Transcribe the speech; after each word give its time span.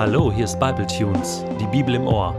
Hallo, 0.00 0.32
hier 0.32 0.46
ist 0.46 0.58
Bible 0.58 0.86
Tunes, 0.86 1.44
die 1.60 1.66
Bibel 1.66 1.94
im 1.94 2.06
Ohr. 2.06 2.34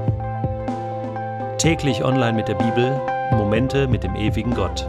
Täglich 1.60 2.04
online 2.04 2.34
mit 2.34 2.48
der 2.48 2.56
Bibel, 2.56 3.00
Momente 3.34 3.88
mit 3.88 4.02
dem 4.02 4.16
ewigen 4.16 4.56
Gott. 4.56 4.88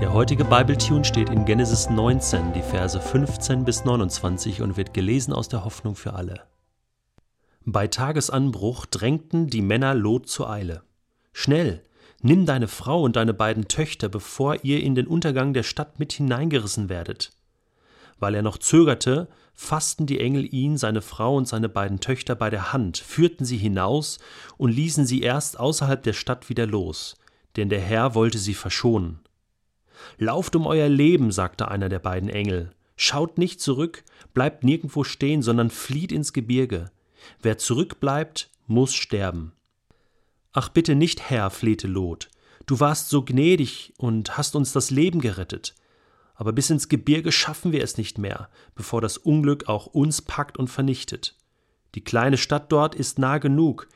Der 0.00 0.12
heutige 0.12 0.44
Bible 0.44 0.78
Tune 0.78 1.04
steht 1.04 1.30
in 1.30 1.44
Genesis 1.44 1.90
19, 1.90 2.52
die 2.52 2.62
Verse 2.62 3.00
15 3.00 3.64
bis 3.64 3.84
29 3.84 4.62
und 4.62 4.76
wird 4.76 4.94
gelesen 4.94 5.32
aus 5.32 5.48
der 5.48 5.64
Hoffnung 5.64 5.96
für 5.96 6.12
alle. 6.12 6.42
Bei 7.64 7.88
Tagesanbruch 7.88 8.86
drängten 8.86 9.48
die 9.48 9.62
Männer 9.62 9.94
Lot 9.94 10.28
zur 10.28 10.48
Eile. 10.48 10.82
Schnell, 11.32 11.82
nimm 12.22 12.46
deine 12.46 12.68
Frau 12.68 13.02
und 13.02 13.16
deine 13.16 13.34
beiden 13.34 13.66
Töchter, 13.66 14.08
bevor 14.08 14.62
ihr 14.62 14.80
in 14.80 14.94
den 14.94 15.08
Untergang 15.08 15.54
der 15.54 15.64
Stadt 15.64 15.98
mit 15.98 16.12
hineingerissen 16.12 16.88
werdet. 16.88 17.32
Weil 18.18 18.34
er 18.34 18.42
noch 18.42 18.58
zögerte, 18.58 19.28
fassten 19.54 20.06
die 20.06 20.20
Engel 20.20 20.52
ihn, 20.52 20.76
seine 20.76 21.02
Frau 21.02 21.36
und 21.36 21.48
seine 21.48 21.68
beiden 21.68 22.00
Töchter 22.00 22.34
bei 22.34 22.50
der 22.50 22.72
Hand, 22.72 22.98
führten 22.98 23.44
sie 23.44 23.56
hinaus 23.56 24.18
und 24.56 24.70
ließen 24.70 25.06
sie 25.06 25.20
erst 25.20 25.58
außerhalb 25.58 26.02
der 26.02 26.12
Stadt 26.12 26.48
wieder 26.48 26.66
los, 26.66 27.16
denn 27.56 27.68
der 27.68 27.80
Herr 27.80 28.14
wollte 28.14 28.38
sie 28.38 28.54
verschonen. 28.54 29.20
Lauft 30.16 30.54
um 30.54 30.66
euer 30.66 30.88
Leben, 30.88 31.32
sagte 31.32 31.68
einer 31.68 31.88
der 31.88 31.98
beiden 31.98 32.28
Engel. 32.28 32.70
Schaut 32.96 33.38
nicht 33.38 33.60
zurück, 33.60 34.04
bleibt 34.34 34.64
nirgendwo 34.64 35.04
stehen, 35.04 35.42
sondern 35.42 35.70
flieht 35.70 36.12
ins 36.12 36.32
Gebirge. 36.32 36.90
Wer 37.42 37.58
zurückbleibt, 37.58 38.50
muss 38.66 38.94
sterben. 38.94 39.52
Ach 40.52 40.68
bitte 40.68 40.94
nicht, 40.94 41.30
Herr, 41.30 41.50
flehte 41.50 41.86
Lot. 41.86 42.28
Du 42.66 42.80
warst 42.80 43.08
so 43.08 43.24
gnädig 43.24 43.92
und 43.98 44.36
hast 44.36 44.56
uns 44.56 44.72
das 44.72 44.90
Leben 44.90 45.20
gerettet 45.20 45.74
aber 46.38 46.52
bis 46.52 46.70
ins 46.70 46.88
Gebirge 46.88 47.32
schaffen 47.32 47.72
wir 47.72 47.82
es 47.82 47.98
nicht 47.98 48.16
mehr, 48.16 48.48
bevor 48.76 49.00
das 49.00 49.18
Unglück 49.18 49.68
auch 49.68 49.86
uns 49.86 50.22
packt 50.22 50.56
und 50.56 50.68
vernichtet. 50.68 51.36
Die 51.96 52.04
kleine 52.04 52.36
Stadt 52.36 52.70
dort 52.70 52.94
ist 52.94 53.18
nah 53.18 53.38
genug, 53.38 53.88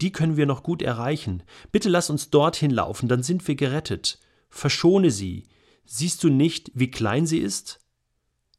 die 0.00 0.10
können 0.10 0.38
wir 0.38 0.46
noch 0.46 0.62
gut 0.62 0.80
erreichen. 0.80 1.42
Bitte 1.70 1.90
lass 1.90 2.08
uns 2.08 2.30
dorthin 2.30 2.70
laufen, 2.70 3.08
dann 3.08 3.22
sind 3.22 3.46
wir 3.46 3.56
gerettet. 3.56 4.18
Verschone 4.48 5.10
sie. 5.10 5.44
Siehst 5.84 6.24
du 6.24 6.30
nicht, 6.30 6.72
wie 6.74 6.90
klein 6.90 7.26
sie 7.26 7.40
ist? 7.40 7.78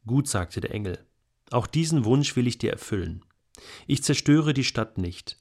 Gut, 0.05 0.27
sagte 0.27 0.61
der 0.61 0.71
Engel. 0.71 0.99
Auch 1.49 1.65
diesen 1.65 2.05
Wunsch 2.05 2.36
will 2.36 2.45
ich 2.45 2.59
dir 2.59 2.71
erfüllen. 2.71 3.25
Ich 3.88 4.03
zerstöre 4.03 4.53
die 4.53 4.63
Stadt 4.63 4.99
nicht. 4.99 5.39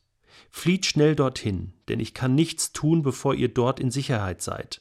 Flieht 0.50 0.86
schnell 0.86 1.14
dorthin, 1.14 1.74
denn 1.88 2.00
ich 2.00 2.14
kann 2.14 2.34
nichts 2.34 2.72
tun, 2.72 3.02
bevor 3.02 3.34
ihr 3.34 3.48
dort 3.48 3.80
in 3.80 3.90
Sicherheit 3.90 4.40
seid. 4.40 4.80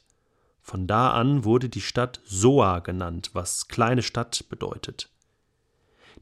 Von 0.62 0.86
da 0.86 1.10
an 1.10 1.44
wurde 1.44 1.68
die 1.68 1.80
Stadt 1.80 2.20
Soa 2.24 2.78
genannt, 2.78 3.30
was 3.32 3.68
kleine 3.68 4.02
Stadt 4.02 4.46
bedeutet. 4.48 5.10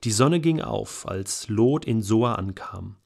Die 0.02 0.10
Sonne 0.10 0.40
ging 0.40 0.62
auf, 0.62 1.06
als 1.06 1.48
Lot 1.48 1.84
in 1.84 2.00
Soa 2.00 2.34
ankam. 2.34 2.96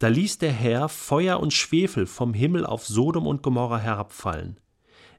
Da 0.00 0.08
ließ 0.08 0.38
der 0.38 0.52
Herr 0.52 0.88
Feuer 0.88 1.40
und 1.40 1.54
Schwefel 1.54 2.06
vom 2.06 2.34
Himmel 2.34 2.66
auf 2.66 2.84
Sodom 2.86 3.26
und 3.26 3.42
Gomorra 3.42 3.78
herabfallen. 3.78 4.58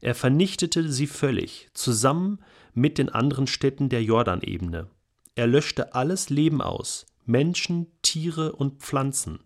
Er 0.01 0.13
vernichtete 0.13 0.91
sie 0.91 1.07
völlig, 1.07 1.69
zusammen 1.73 2.39
mit 2.73 2.97
den 2.97 3.09
anderen 3.09 3.47
Städten 3.47 3.89
der 3.89 4.03
Jordanebene. 4.03 4.89
Er 5.35 5.47
löschte 5.47 5.95
alles 5.95 6.29
Leben 6.29 6.61
aus, 6.61 7.07
Menschen, 7.25 7.87
Tiere 8.01 8.51
und 8.51 8.81
Pflanzen. 8.81 9.39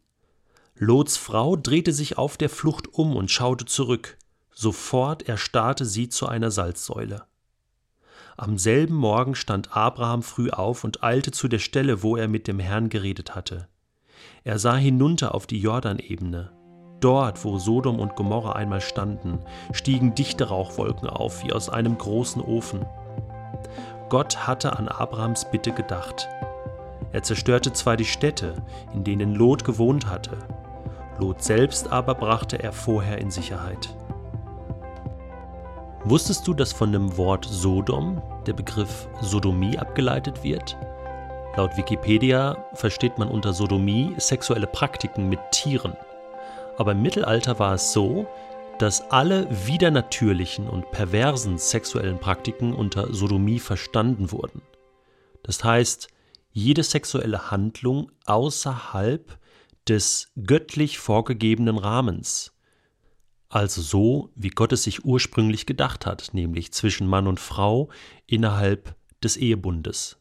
Lots 0.75 1.15
Frau 1.15 1.55
drehte 1.55 1.93
sich 1.93 2.17
auf 2.17 2.37
der 2.37 2.49
Flucht 2.49 2.87
um 2.93 3.15
und 3.15 3.29
schaute 3.29 3.65
zurück. 3.65 4.17
Sofort 4.61 5.27
erstarrte 5.27 5.85
sie 5.85 6.07
zu 6.07 6.27
einer 6.27 6.51
Salzsäule. 6.51 7.23
Am 8.37 8.59
selben 8.59 8.93
Morgen 8.93 9.33
stand 9.33 9.75
Abraham 9.75 10.21
früh 10.21 10.51
auf 10.51 10.83
und 10.83 11.03
eilte 11.03 11.31
zu 11.31 11.47
der 11.47 11.57
Stelle, 11.57 12.03
wo 12.03 12.15
er 12.15 12.27
mit 12.27 12.47
dem 12.47 12.59
Herrn 12.59 12.89
geredet 12.89 13.33
hatte. 13.33 13.67
Er 14.43 14.59
sah 14.59 14.75
hinunter 14.75 15.33
auf 15.33 15.47
die 15.47 15.59
Jordanebene. 15.59 16.51
Dort, 16.99 17.43
wo 17.43 17.57
Sodom 17.57 17.99
und 17.99 18.15
Gomorra 18.15 18.51
einmal 18.51 18.81
standen, 18.81 19.39
stiegen 19.71 20.13
dichte 20.13 20.49
Rauchwolken 20.49 21.09
auf 21.09 21.43
wie 21.43 21.53
aus 21.53 21.67
einem 21.67 21.97
großen 21.97 22.43
Ofen. 22.43 22.85
Gott 24.09 24.45
hatte 24.45 24.77
an 24.77 24.87
Abrahams 24.87 25.49
Bitte 25.49 25.71
gedacht. 25.71 26.29
Er 27.11 27.23
zerstörte 27.23 27.73
zwar 27.73 27.97
die 27.97 28.05
Städte, 28.05 28.63
in 28.93 29.03
denen 29.03 29.33
Lot 29.33 29.63
gewohnt 29.63 30.05
hatte, 30.05 30.37
Lot 31.21 31.43
selbst 31.43 31.91
aber 31.91 32.15
brachte 32.15 32.61
er 32.61 32.73
vorher 32.73 33.19
in 33.19 33.29
Sicherheit. 33.29 33.95
Wusstest 36.03 36.47
du, 36.47 36.55
dass 36.55 36.73
von 36.73 36.91
dem 36.91 37.15
Wort 37.15 37.45
Sodom 37.45 38.23
der 38.47 38.53
Begriff 38.53 39.07
Sodomie 39.21 39.77
abgeleitet 39.77 40.43
wird? 40.43 40.75
Laut 41.55 41.77
Wikipedia 41.77 42.65
versteht 42.73 43.19
man 43.19 43.27
unter 43.27 43.53
Sodomie 43.53 44.15
sexuelle 44.17 44.65
Praktiken 44.65 45.29
mit 45.29 45.39
Tieren. 45.51 45.93
Aber 46.77 46.93
im 46.93 47.03
Mittelalter 47.03 47.59
war 47.59 47.75
es 47.75 47.93
so, 47.93 48.25
dass 48.79 49.11
alle 49.11 49.47
widernatürlichen 49.67 50.67
und 50.67 50.89
perversen 50.89 51.59
sexuellen 51.59 52.17
Praktiken 52.17 52.73
unter 52.73 53.13
Sodomie 53.13 53.59
verstanden 53.59 54.31
wurden. 54.31 54.63
Das 55.43 55.63
heißt, 55.63 56.07
jede 56.51 56.81
sexuelle 56.81 57.51
Handlung 57.51 58.11
außerhalb 58.25 59.37
des 59.87 60.31
göttlich 60.47 60.97
vorgegebenen 60.97 61.77
Rahmens, 61.77 62.53
also 63.51 63.81
so, 63.81 64.31
wie 64.35 64.49
Gott 64.49 64.71
es 64.71 64.83
sich 64.83 65.03
ursprünglich 65.03 65.65
gedacht 65.65 66.05
hat, 66.05 66.33
nämlich 66.33 66.71
zwischen 66.71 67.05
Mann 67.05 67.27
und 67.27 67.39
Frau 67.39 67.89
innerhalb 68.25 68.95
des 69.21 69.35
Ehebundes. 69.35 70.17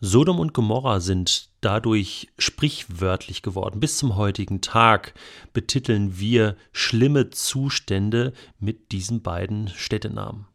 Sodom 0.00 0.38
und 0.38 0.52
Gomorra 0.52 1.00
sind 1.00 1.48
dadurch 1.62 2.28
sprichwörtlich 2.38 3.40
geworden. 3.40 3.80
Bis 3.80 3.96
zum 3.96 4.16
heutigen 4.16 4.60
Tag 4.60 5.14
betiteln 5.54 6.18
wir 6.18 6.56
schlimme 6.72 7.30
Zustände 7.30 8.34
mit 8.58 8.92
diesen 8.92 9.22
beiden 9.22 9.68
Städtenamen. 9.68 10.46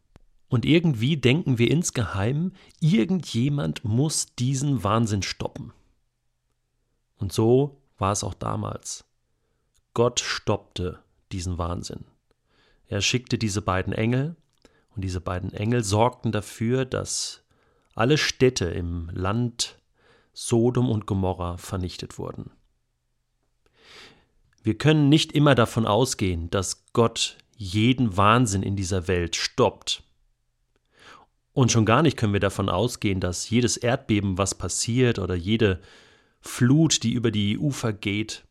Und 0.48 0.64
irgendwie 0.64 1.16
denken 1.16 1.58
wir 1.58 1.68
insgeheim, 1.68 2.52
irgendjemand 2.78 3.84
muss 3.84 4.34
diesen 4.36 4.84
Wahnsinn 4.84 5.22
stoppen. 5.22 5.72
Und 7.16 7.32
so 7.32 7.82
war 7.98 8.12
es 8.12 8.22
auch 8.22 8.34
damals. 8.34 9.04
Gott 9.94 10.20
stoppte 10.20 11.00
diesen 11.32 11.58
Wahnsinn. 11.58 12.04
Er 12.90 13.02
schickte 13.02 13.38
diese 13.38 13.62
beiden 13.62 13.92
Engel, 13.92 14.34
und 14.96 15.02
diese 15.02 15.20
beiden 15.20 15.52
Engel 15.52 15.84
sorgten 15.84 16.32
dafür, 16.32 16.84
dass 16.84 17.44
alle 17.94 18.18
Städte 18.18 18.64
im 18.64 19.08
Land 19.12 19.78
Sodom 20.32 20.90
und 20.90 21.06
Gomorra 21.06 21.56
vernichtet 21.56 22.18
wurden. 22.18 22.50
Wir 24.64 24.76
können 24.76 25.08
nicht 25.08 25.30
immer 25.30 25.54
davon 25.54 25.86
ausgehen, 25.86 26.50
dass 26.50 26.84
Gott 26.92 27.38
jeden 27.56 28.16
Wahnsinn 28.16 28.64
in 28.64 28.74
dieser 28.74 29.06
Welt 29.06 29.36
stoppt. 29.36 30.02
Und 31.52 31.70
schon 31.70 31.86
gar 31.86 32.02
nicht 32.02 32.16
können 32.16 32.32
wir 32.32 32.40
davon 32.40 32.68
ausgehen, 32.68 33.20
dass 33.20 33.48
jedes 33.50 33.76
Erdbeben, 33.76 34.36
was 34.36 34.56
passiert, 34.56 35.20
oder 35.20 35.36
jede 35.36 35.80
Flut, 36.40 37.04
die 37.04 37.12
über 37.12 37.30
die 37.30 37.56
Ufer 37.56 37.92
geht, 37.92 38.44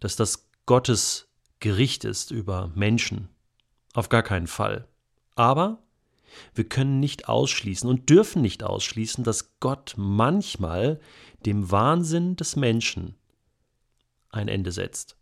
dass 0.00 0.16
das 0.16 0.48
Gottes 0.64 1.28
Gericht 1.60 2.04
ist 2.04 2.30
über 2.30 2.72
Menschen. 2.74 3.28
Auf 3.94 4.10
gar 4.10 4.22
keinen 4.22 4.48
Fall. 4.48 4.86
Aber 5.36 5.78
wir 6.54 6.64
können 6.64 7.00
nicht 7.00 7.28
ausschließen 7.28 7.88
und 7.88 8.10
dürfen 8.10 8.42
nicht 8.42 8.62
ausschließen, 8.62 9.24
dass 9.24 9.58
Gott 9.60 9.94
manchmal 9.96 11.00
dem 11.46 11.70
Wahnsinn 11.70 12.36
des 12.36 12.56
Menschen 12.56 13.14
ein 14.30 14.48
Ende 14.48 14.72
setzt. 14.72 15.16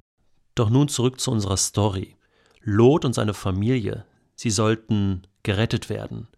Doch 0.54 0.70
nun 0.70 0.88
zurück 0.88 1.20
zu 1.20 1.30
unserer 1.30 1.56
Story. 1.56 2.16
Lot 2.62 3.04
und 3.04 3.14
seine 3.14 3.34
Familie, 3.34 4.06
sie 4.34 4.50
sollten 4.50 5.22
gerettet 5.42 5.90
werden. 5.90 6.28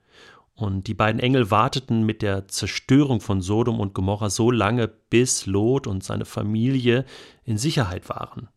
Und 0.55 0.87
die 0.87 0.95
beiden 0.95 1.21
Engel 1.21 1.51
warteten 1.51 2.05
mit 2.05 2.23
der 2.23 2.49
Zerstörung 2.49 3.21
von 3.21 3.41
Sodom 3.41 3.81
und 3.81 3.93
Gomorra 3.93 4.31
so 4.31 4.51
lange, 4.51 4.89
bis 4.89 5.47
Lot 5.47 5.87
und 5.87 6.05
seine 6.05 6.25
Familie 6.25 7.05
in 7.45 7.59
Sicherheit 7.59 8.09
waren. 8.09 8.49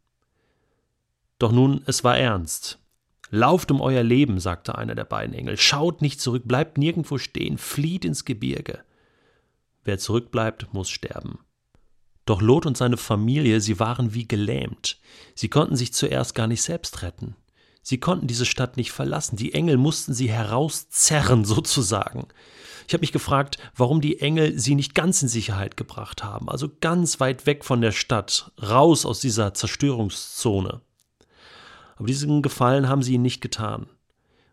Doch 1.40 1.52
nun, 1.52 1.84
es 1.86 2.04
war 2.04 2.18
ernst. 2.18 2.80
Lauft 3.30 3.72
um 3.72 3.82
euer 3.82 4.04
Leben, 4.04 4.40
sagte 4.40 4.78
einer 4.78 4.96
der 4.96 5.06
beiden 5.06 5.34
Engel. 5.34 5.58
Schaut 5.58 6.02
nicht 6.02 6.22
zurück, 6.22 6.44
bleibt 6.46 6.78
nirgendwo 6.78 7.18
stehen, 7.18 7.58
flieht 7.58 8.06
ins 8.06 8.26
Gebirge. 8.26 8.80
Wer 9.84 9.98
zurückbleibt, 9.98 10.74
muss 10.74 10.90
sterben. 10.90 11.40
Doch 12.26 12.42
Lot 12.42 12.66
und 12.66 12.78
seine 12.78 12.98
Familie, 12.98 13.62
sie 13.62 13.80
waren 13.80 14.14
wie 14.14 14.28
gelähmt. 14.28 15.00
Sie 15.34 15.50
konnten 15.50 15.76
sich 15.76 15.94
zuerst 15.94 16.36
gar 16.36 16.48
nicht 16.48 16.62
selbst 16.62 17.02
retten. 17.02 17.36
Sie 17.82 18.00
konnten 18.00 18.28
diese 18.28 18.46
Stadt 18.46 18.76
nicht 18.76 18.92
verlassen. 18.92 19.38
Die 19.38 19.54
Engel 19.54 19.78
mussten 19.78 20.14
sie 20.14 20.30
herauszerren, 20.30 21.46
sozusagen. 21.46 22.28
Ich 22.86 22.94
habe 22.94 23.02
mich 23.02 23.14
gefragt, 23.14 23.58
warum 23.76 24.02
die 24.02 24.20
Engel 24.20 24.60
sie 24.60 24.76
nicht 24.76 24.94
ganz 24.94 25.22
in 25.22 25.30
Sicherheit 25.30 25.78
gebracht 25.78 26.24
haben, 26.24 26.50
also 26.50 26.70
ganz 26.82 27.20
weit 27.20 27.46
weg 27.46 27.64
von 27.64 27.82
der 27.82 27.92
Stadt, 27.92 28.52
raus 28.62 29.06
aus 29.06 29.20
dieser 29.20 29.54
Zerstörungszone. 29.54 30.82
Aber 31.98 32.08
diesen 32.08 32.42
Gefallen 32.42 32.88
haben 32.88 33.04
sie 33.04 33.16
ihn 33.16 33.22
nicht 33.22 33.42
getan, 33.42 33.88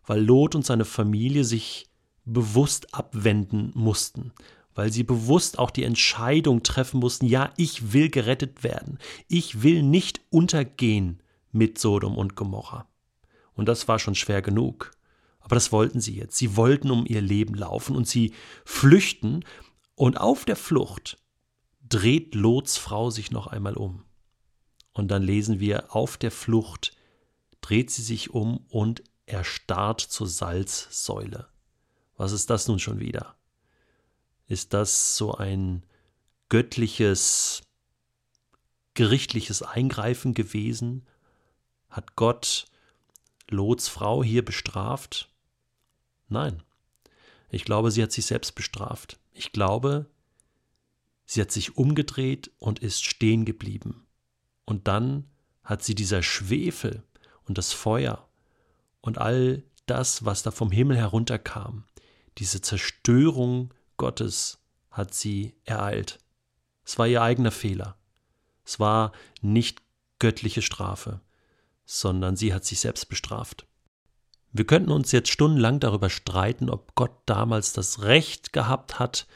weil 0.07 0.23
Lot 0.23 0.55
und 0.55 0.65
seine 0.65 0.85
Familie 0.85 1.45
sich 1.45 1.89
bewusst 2.25 2.95
abwenden 2.95 3.71
mussten, 3.75 4.33
weil 4.75 4.91
sie 4.91 5.05
bewusst 5.05 5.59
auch 5.59 5.71
die 5.71 5.85
Entscheidung 5.85 6.63
treffen 6.63 7.01
mussten, 7.01 7.27
ja, 7.27 7.53
ich 7.57 7.93
will 7.93 8.09
gerettet 8.09 8.65
werden. 8.65 8.99
Ich 9.29 9.63
will 9.63 9.83
nicht 9.83 10.21
untergehen 10.31 11.21
mit 11.53 11.79
Sodom 11.79 12.17
und 12.17 12.35
Gomorra. 12.35 12.89
Und 13.55 13.69
das 13.69 13.87
war 13.87 13.99
schon 13.99 14.15
schwer 14.15 14.43
genug. 14.43 14.91
Aber 15.41 15.55
das 15.55 15.71
wollten 15.71 16.01
sie 16.01 16.17
jetzt. 16.17 16.37
Sie 16.37 16.57
wollten 16.57 16.91
um 16.91 17.05
ihr 17.07 17.21
Leben 17.21 17.55
laufen 17.55 17.95
und 17.95 18.09
sie 18.09 18.33
flüchten. 18.65 19.45
Und 19.95 20.17
auf 20.19 20.45
der 20.45 20.57
Flucht 20.57 21.19
dreht 21.87 22.35
Lots 22.35 22.79
Frau 22.79 23.11
sich 23.11 23.31
noch 23.31 23.47
einmal 23.47 23.75
um. 23.75 24.03
Und 24.95 25.11
dann 25.11 25.23
lesen 25.23 25.61
wir, 25.61 25.95
auf 25.95 26.17
der 26.17 26.31
Flucht 26.31 26.94
dreht 27.65 27.91
sie 27.91 28.03
sich 28.03 28.35
um 28.35 28.59
und 28.69 29.03
erstarrt 29.25 30.03
zur 30.03 30.29
Salzsäule. 30.29 31.49
Was 32.19 32.33
ist 32.33 32.51
das 32.51 32.69
nun 32.69 32.79
schon 32.79 33.01
wieder? 33.01 33.37
Ist 34.47 34.75
das 34.75 35.17
so 35.17 35.35
ein 35.35 35.83
göttliches, 36.51 37.63
gerichtliches 38.93 39.63
Eingreifen 39.63 40.35
gewesen? 40.35 41.07
Hat 41.89 42.17
Gott 42.17 42.67
Lots 43.49 43.89
Frau 43.89 44.23
hier 44.23 44.45
bestraft? 44.45 45.31
Nein. 46.29 46.63
Ich 47.49 47.65
glaube, 47.65 47.91
sie 47.91 48.03
hat 48.03 48.13
sich 48.13 48.27
selbst 48.27 48.55
bestraft. 48.55 49.19
Ich 49.33 49.53
glaube, 49.53 50.05
sie 51.25 51.41
hat 51.41 51.51
sich 51.51 51.79
umgedreht 51.79 52.51
und 52.59 52.81
ist 52.81 53.07
stehen 53.07 53.47
geblieben. 53.47 54.07
Und 54.67 54.87
dann 54.87 55.31
hat 55.63 55.83
sie 55.83 55.95
dieser 55.95 56.23
Schwefel 56.23 57.03
und 57.47 57.59
das 57.59 57.73
Feuer 57.73 58.27
und 59.01 59.19
all 59.19 59.63
das, 59.87 60.25
was 60.25 60.43
da 60.43 60.51
vom 60.51 60.71
Himmel 60.71 60.97
herunterkam, 60.97 61.85
diese 62.39 62.61
Zerstörung 62.61 63.73
Gottes 63.97 64.59
hat 64.91 65.15
sie 65.15 65.55
ereilt. 65.65 66.19
Es 66.85 66.99
war 66.99 67.07
ihr 67.07 67.23
eigener 67.23 67.51
Fehler. 67.51 67.97
Es 68.65 68.81
war 68.81 69.13
nicht 69.41 69.83
göttliche 70.19 70.63
Strafe, 70.63 71.21
sondern 71.85 72.37
sie 72.37 72.55
hat 72.55 72.65
sich 72.65 72.81
selbst 72.81 73.09
bestraft. 73.09 73.67
Wir 74.53 74.67
könnten 74.67 74.91
uns 74.91 75.13
jetzt 75.13 75.31
stundenlang 75.31 75.81
darüber 75.81 76.09
streiten, 76.09 76.71
ob 76.71 76.95
Gott 76.95 77.13
damals 77.27 77.73
das 77.73 78.03
Recht 78.03 78.53
gehabt 78.53 78.99
hat, 78.99 79.27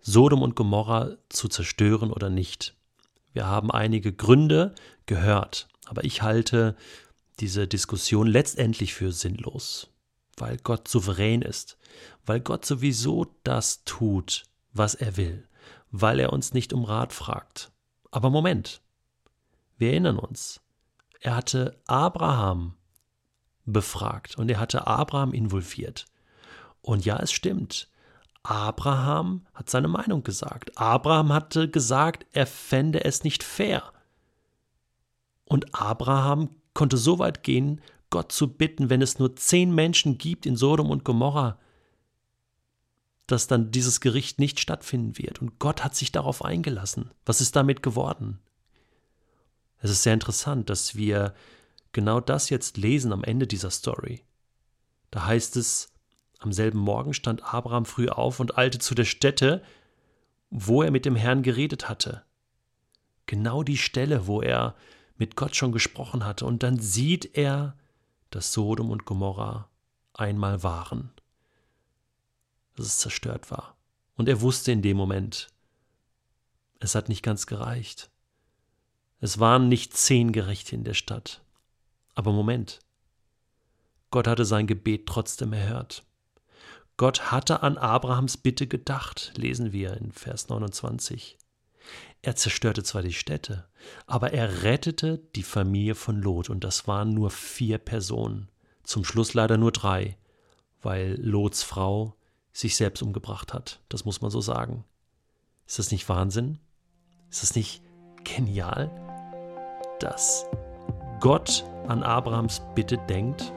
Sodom 0.00 0.42
und 0.42 0.56
Gomorra 0.56 1.16
zu 1.28 1.48
zerstören 1.48 2.10
oder 2.10 2.30
nicht. 2.30 2.74
Wir 3.32 3.46
haben 3.46 3.70
einige 3.70 4.12
Gründe 4.12 4.74
gehört, 5.04 5.68
aber 5.84 6.04
ich 6.04 6.22
halte 6.22 6.76
diese 7.40 7.68
Diskussion 7.68 8.26
letztendlich 8.26 8.94
für 8.94 9.12
sinnlos, 9.12 9.88
weil 10.36 10.56
Gott 10.58 10.88
souverän 10.88 11.42
ist, 11.42 11.76
weil 12.24 12.40
Gott 12.40 12.64
sowieso 12.64 13.26
das 13.44 13.84
tut, 13.84 14.44
was 14.72 14.94
er 14.94 15.16
will, 15.16 15.46
weil 15.90 16.20
er 16.20 16.32
uns 16.32 16.52
nicht 16.52 16.72
um 16.72 16.84
Rat 16.84 17.12
fragt. 17.12 17.70
Aber 18.10 18.30
Moment, 18.30 18.80
wir 19.78 19.90
erinnern 19.90 20.18
uns, 20.18 20.60
er 21.20 21.36
hatte 21.36 21.78
Abraham 21.86 22.74
befragt 23.64 24.36
und 24.38 24.50
er 24.50 24.60
hatte 24.60 24.86
Abraham 24.86 25.32
involviert. 25.32 26.06
Und 26.80 27.04
ja, 27.04 27.18
es 27.18 27.32
stimmt. 27.32 27.88
Abraham 28.42 29.44
hat 29.54 29.68
seine 29.68 29.88
Meinung 29.88 30.22
gesagt. 30.22 30.78
Abraham 30.78 31.32
hatte 31.32 31.68
gesagt, 31.68 32.26
er 32.32 32.46
fände 32.46 33.04
es 33.04 33.24
nicht 33.24 33.42
fair. 33.42 33.92
Und 35.44 35.74
Abraham 35.74 36.50
konnte 36.76 36.96
so 36.96 37.18
weit 37.18 37.42
gehen, 37.42 37.80
Gott 38.10 38.30
zu 38.30 38.46
bitten, 38.46 38.88
wenn 38.88 39.02
es 39.02 39.18
nur 39.18 39.34
zehn 39.34 39.74
Menschen 39.74 40.18
gibt 40.18 40.46
in 40.46 40.56
Sodom 40.56 40.90
und 40.90 41.02
Gomorra, 41.02 41.58
dass 43.26 43.48
dann 43.48 43.72
dieses 43.72 44.00
Gericht 44.00 44.38
nicht 44.38 44.60
stattfinden 44.60 45.18
wird. 45.18 45.42
Und 45.42 45.58
Gott 45.58 45.82
hat 45.82 45.96
sich 45.96 46.12
darauf 46.12 46.44
eingelassen. 46.44 47.10
Was 47.24 47.40
ist 47.40 47.56
damit 47.56 47.82
geworden? 47.82 48.38
Es 49.78 49.90
ist 49.90 50.04
sehr 50.04 50.14
interessant, 50.14 50.70
dass 50.70 50.94
wir 50.94 51.34
genau 51.92 52.20
das 52.20 52.50
jetzt 52.50 52.76
lesen 52.76 53.12
am 53.12 53.24
Ende 53.24 53.46
dieser 53.46 53.70
Story. 53.70 54.22
Da 55.10 55.26
heißt 55.26 55.56
es, 55.56 55.92
am 56.38 56.52
selben 56.52 56.78
Morgen 56.78 57.14
stand 57.14 57.42
Abraham 57.54 57.86
früh 57.86 58.08
auf 58.08 58.38
und 58.38 58.58
eilte 58.58 58.78
zu 58.78 58.94
der 58.94 59.04
Stätte, 59.04 59.62
wo 60.50 60.82
er 60.82 60.90
mit 60.90 61.04
dem 61.04 61.16
Herrn 61.16 61.42
geredet 61.42 61.88
hatte. 61.88 62.22
Genau 63.26 63.62
die 63.62 63.78
Stelle, 63.78 64.26
wo 64.26 64.42
er 64.42 64.76
mit 65.18 65.36
Gott 65.36 65.56
schon 65.56 65.72
gesprochen 65.72 66.24
hatte, 66.24 66.46
und 66.46 66.62
dann 66.62 66.78
sieht 66.78 67.36
er, 67.36 67.76
dass 68.30 68.52
Sodom 68.52 68.90
und 68.90 69.04
Gomorra 69.04 69.68
einmal 70.12 70.62
waren, 70.62 71.10
dass 72.74 72.86
es 72.86 72.98
zerstört 72.98 73.50
war. 73.50 73.76
Und 74.16 74.28
er 74.28 74.40
wusste 74.40 74.72
in 74.72 74.82
dem 74.82 74.96
Moment, 74.96 75.48
es 76.80 76.94
hat 76.94 77.08
nicht 77.08 77.22
ganz 77.22 77.46
gereicht. 77.46 78.10
Es 79.20 79.38
waren 79.38 79.68
nicht 79.68 79.96
zehn 79.96 80.32
Gerechte 80.32 80.74
in 80.74 80.84
der 80.84 80.94
Stadt. 80.94 81.42
Aber 82.14 82.32
Moment. 82.32 82.80
Gott 84.10 84.26
hatte 84.26 84.44
sein 84.44 84.66
Gebet 84.66 85.06
trotzdem 85.06 85.52
erhört. 85.52 86.04
Gott 86.96 87.30
hatte 87.30 87.62
an 87.62 87.76
Abrahams 87.76 88.38
Bitte 88.38 88.66
gedacht, 88.66 89.32
lesen 89.36 89.72
wir 89.72 89.96
in 89.96 90.12
Vers 90.12 90.48
29. 90.48 91.36
Er 92.26 92.34
zerstörte 92.34 92.82
zwar 92.82 93.02
die 93.02 93.12
Städte, 93.12 93.68
aber 94.08 94.32
er 94.32 94.64
rettete 94.64 95.18
die 95.36 95.44
Familie 95.44 95.94
von 95.94 96.20
Lot, 96.20 96.50
und 96.50 96.64
das 96.64 96.88
waren 96.88 97.14
nur 97.14 97.30
vier 97.30 97.78
Personen. 97.78 98.48
Zum 98.82 99.04
Schluss 99.04 99.34
leider 99.34 99.56
nur 99.58 99.70
drei, 99.70 100.18
weil 100.82 101.20
Lots 101.20 101.62
Frau 101.62 102.16
sich 102.52 102.74
selbst 102.74 103.00
umgebracht 103.00 103.54
hat. 103.54 103.80
Das 103.88 104.04
muss 104.04 104.22
man 104.22 104.32
so 104.32 104.40
sagen. 104.40 104.84
Ist 105.68 105.78
das 105.78 105.92
nicht 105.92 106.08
Wahnsinn? 106.08 106.58
Ist 107.30 107.44
das 107.44 107.54
nicht 107.54 107.80
genial, 108.24 108.90
dass 110.00 110.46
Gott 111.20 111.64
an 111.86 112.02
Abrahams 112.02 112.60
Bitte 112.74 112.98
denkt, 113.08 113.52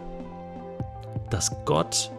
dass 1.31 1.49
Gott 1.65 2.11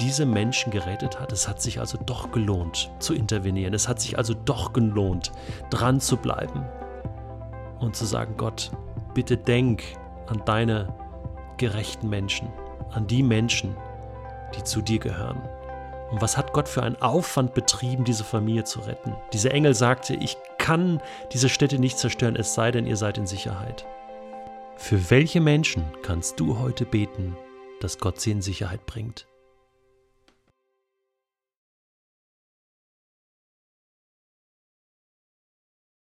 diese 0.00 0.26
Menschen 0.26 0.70
gerettet 0.70 1.20
hat. 1.20 1.32
Es 1.32 1.48
hat 1.48 1.62
sich 1.62 1.80
also 1.80 1.98
doch 2.04 2.32
gelohnt 2.32 2.90
zu 2.98 3.14
intervenieren. 3.14 3.74
Es 3.74 3.88
hat 3.88 4.00
sich 4.00 4.18
also 4.18 4.34
doch 4.34 4.72
gelohnt, 4.72 5.32
dran 5.70 6.00
zu 6.00 6.16
bleiben 6.16 6.64
und 7.80 7.94
zu 7.94 8.04
sagen, 8.04 8.36
Gott, 8.36 8.72
bitte 9.14 9.36
denk 9.36 9.82
an 10.26 10.42
deine 10.44 10.92
gerechten 11.56 12.08
Menschen, 12.08 12.48
an 12.90 13.06
die 13.06 13.22
Menschen, 13.22 13.76
die 14.56 14.64
zu 14.64 14.82
dir 14.82 14.98
gehören. 14.98 15.40
Und 16.10 16.20
was 16.20 16.36
hat 16.36 16.52
Gott 16.52 16.68
für 16.68 16.82
einen 16.82 17.00
Aufwand 17.00 17.54
betrieben, 17.54 18.04
diese 18.04 18.24
Familie 18.24 18.64
zu 18.64 18.80
retten? 18.80 19.14
Dieser 19.32 19.52
Engel 19.52 19.74
sagte, 19.74 20.14
ich 20.14 20.36
kann 20.58 21.00
diese 21.32 21.48
Städte 21.48 21.78
nicht 21.78 21.98
zerstören, 21.98 22.36
es 22.36 22.54
sei 22.54 22.70
denn, 22.70 22.86
ihr 22.86 22.96
seid 22.96 23.18
in 23.18 23.26
Sicherheit. 23.26 23.86
Für 24.76 25.10
welche 25.10 25.40
Menschen 25.40 25.84
kannst 26.02 26.38
du 26.40 26.58
heute 26.58 26.84
beten, 26.84 27.36
dass 27.80 27.98
Gott 27.98 28.20
sie 28.20 28.32
in 28.32 28.42
Sicherheit 28.42 28.86
bringt? 28.86 29.26